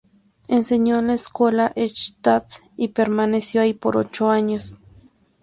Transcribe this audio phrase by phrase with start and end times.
[0.47, 4.75] Enseñó en la escuela de Eichstätt y permaneció allí por ocho años.